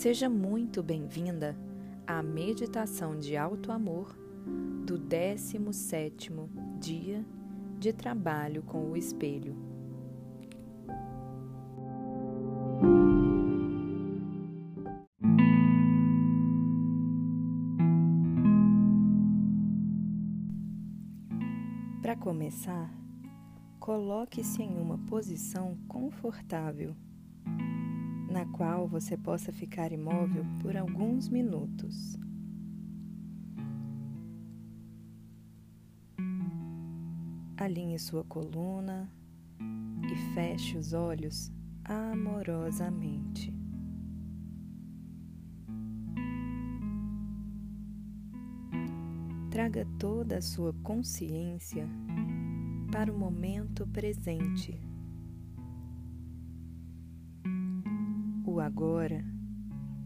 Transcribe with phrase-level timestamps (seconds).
[0.00, 1.54] Seja muito bem-vinda
[2.06, 4.16] à meditação de alto amor
[4.86, 6.48] do 17º
[6.80, 7.22] dia
[7.78, 9.54] de trabalho com o espelho.
[22.00, 22.90] Para começar,
[23.78, 26.96] coloque-se em uma posição confortável,
[28.30, 32.16] na qual você possa ficar imóvel por alguns minutos.
[37.56, 39.12] Alinhe sua coluna
[39.60, 41.52] e feche os olhos
[41.84, 43.52] amorosamente.
[49.50, 51.86] Traga toda a sua consciência
[52.92, 54.89] para o momento presente.
[58.60, 59.24] O agora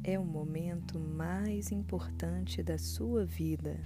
[0.05, 3.83] é o momento mais importante da sua vida.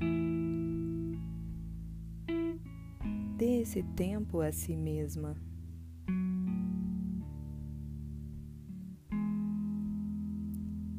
[3.38, 5.34] Dê esse tempo a si mesma.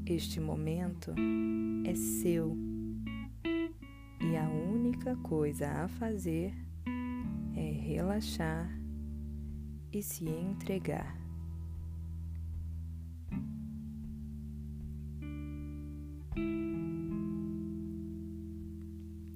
[0.04, 1.14] Este momento
[1.86, 2.58] é seu
[4.20, 6.56] e a única coisa a fazer
[7.56, 8.68] é relaxar
[9.94, 11.19] e se entregar.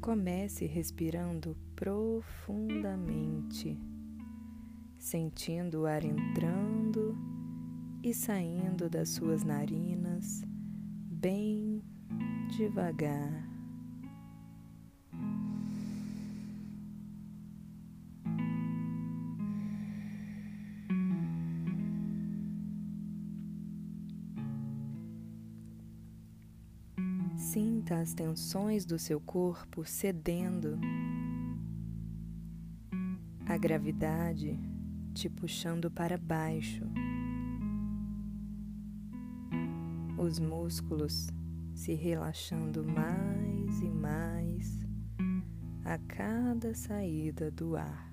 [0.04, 3.80] Comece respirando profundamente,
[5.00, 7.18] sentindo o ar entrando
[8.04, 10.44] e saindo das suas narinas
[11.10, 11.82] bem
[12.58, 13.43] devagar.
[27.54, 30.80] Sinta as tensões do seu corpo cedendo,
[33.46, 34.60] a gravidade
[35.14, 36.84] te puxando para baixo,
[40.18, 41.28] os músculos
[41.76, 44.80] se relaxando mais e mais
[45.86, 48.13] a cada saída do ar.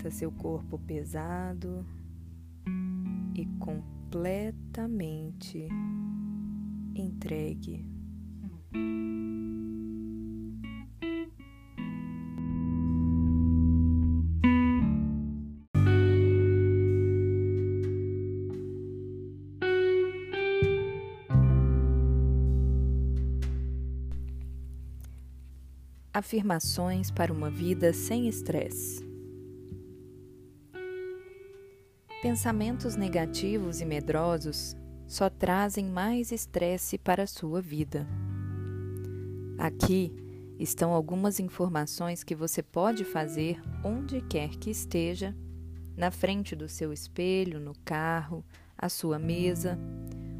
[0.00, 1.84] Sinta seu corpo pesado
[3.34, 5.68] e completamente
[6.94, 7.84] entregue.
[26.14, 29.09] Afirmações para uma vida sem estresse.
[32.22, 34.76] Pensamentos negativos e medrosos
[35.06, 38.06] só trazem mais estresse para a sua vida.
[39.56, 40.14] Aqui
[40.58, 45.34] estão algumas informações que você pode fazer onde quer que esteja,
[45.96, 48.44] na frente do seu espelho, no carro,
[48.76, 49.78] à sua mesa,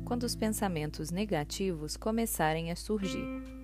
[0.04, 3.59] quando os pensamentos negativos começarem a surgir.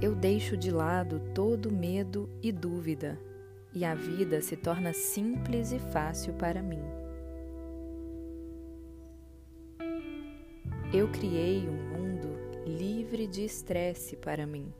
[0.00, 3.18] Eu deixo de lado todo medo e dúvida,
[3.72, 6.82] e a vida se torna simples e fácil para mim.
[10.92, 12.28] Eu criei um mundo
[12.66, 14.72] livre de estresse para mim.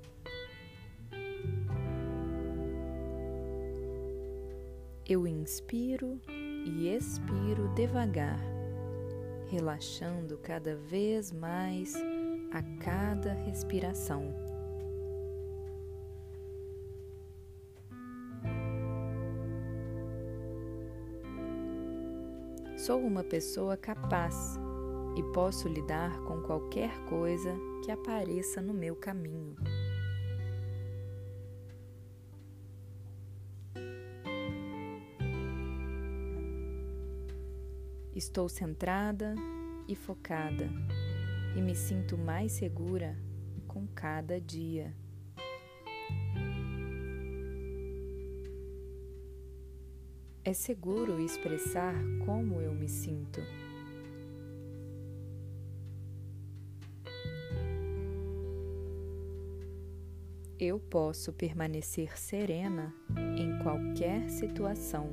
[5.09, 8.41] Eu inspiro e expiro devagar,
[9.48, 11.94] relaxando cada vez mais
[12.53, 14.46] a cada respiração.
[22.86, 24.56] Sou uma pessoa capaz
[25.16, 27.53] e posso lidar com qualquer coisa
[27.84, 29.56] que apareça no meu caminho.
[38.15, 39.34] Estou centrada
[39.89, 40.71] e focada
[41.56, 43.18] e me sinto mais segura
[43.66, 44.94] com cada dia.
[50.47, 51.93] É seguro expressar
[52.25, 53.41] como eu me sinto.
[60.57, 62.95] Eu posso permanecer serena
[63.37, 65.09] em qualquer situação.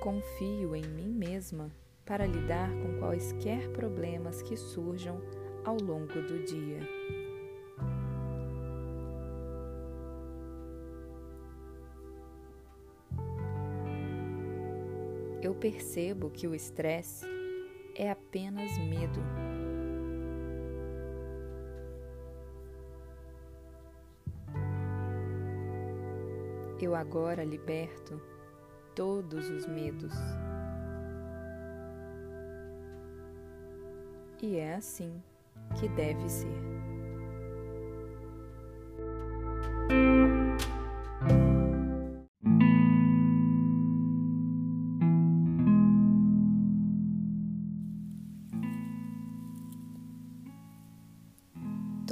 [0.00, 1.70] Confio em mim mesma
[2.04, 5.20] para lidar com quaisquer problemas que surjam
[5.64, 7.01] ao longo do dia.
[15.42, 17.26] Eu percebo que o estresse
[17.96, 19.20] é apenas medo.
[26.80, 28.22] Eu agora liberto
[28.94, 30.14] todos os medos.
[34.40, 35.20] E é assim
[35.80, 36.71] que deve ser.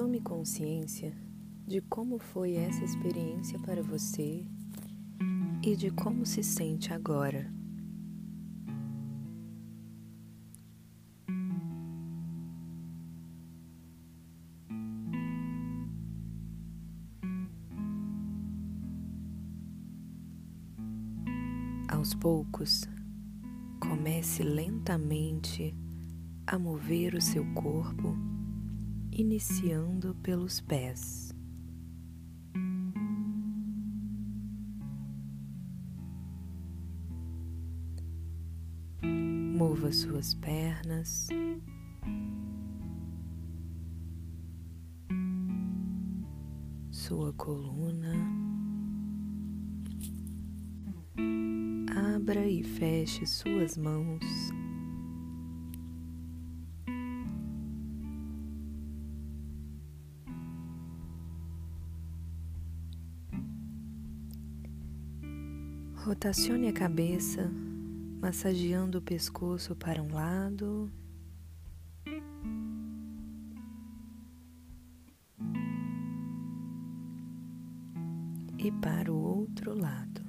[0.00, 1.14] Tome consciência
[1.66, 4.46] de como foi essa experiência para você
[5.62, 7.52] e de como se sente agora.
[21.90, 22.88] Aos poucos,
[23.78, 25.76] comece lentamente
[26.46, 28.16] a mover o seu corpo,
[29.20, 31.34] iniciando pelos pés.
[39.02, 41.28] Mova suas pernas.
[46.90, 48.14] Sua coluna.
[52.16, 54.24] Abra e feche suas mãos.
[66.10, 67.48] Rotacione a cabeça,
[68.20, 70.90] massageando o pescoço para um lado
[78.58, 80.20] e para o outro lado.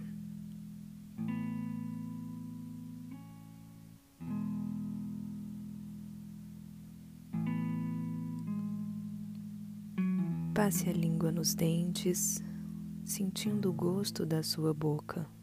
[10.53, 12.39] Passe a língua nos dentes,
[13.03, 15.40] sentindo o gosto da sua boca.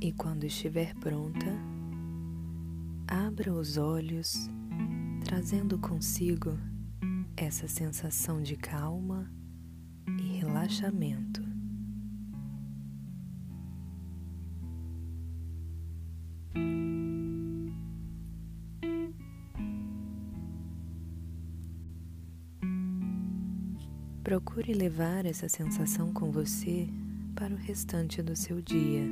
[0.00, 1.46] E quando estiver pronta,
[3.08, 4.48] abra os olhos,
[5.24, 6.56] trazendo consigo
[7.36, 9.30] essa sensação de calma
[10.20, 11.45] e relaxamento.
[24.26, 26.88] Procure levar essa sensação com você
[27.36, 29.04] para o restante do seu dia.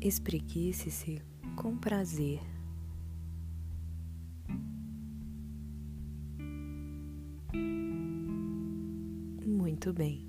[0.00, 1.20] Espreguice-se
[1.56, 2.38] com prazer.
[9.44, 10.28] Muito bem.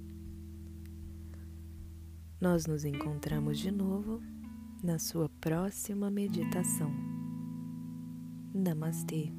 [2.42, 4.20] Nós nos encontramos de novo
[4.84, 7.11] na sua próxima meditação.
[8.56, 9.30] नमस्ते।